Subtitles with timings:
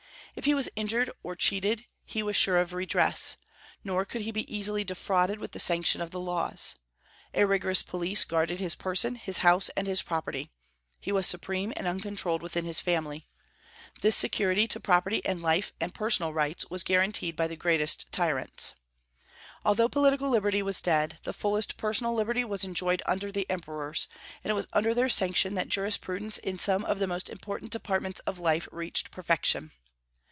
[0.33, 3.35] If he was injured or cheated, he was sure of redress;
[3.83, 6.75] nor could he be easily defrauded with the sanction of the laws.
[7.33, 10.49] A rigorous police guarded his person, his house, and his property;
[11.01, 13.27] he was supreme and uncontrolled within his family.
[13.99, 18.73] This security to property and life and personal rights was guaranteed by the greatest tyrants.
[19.65, 24.07] Although political liberty was dead, the fullest personal liberty was enjoyed under the emperors,
[24.45, 28.21] and it was under their sanction that jurisprudence in some of the most important departments
[28.21, 29.71] of life reached perfection.